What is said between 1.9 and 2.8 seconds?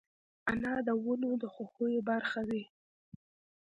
برخه وي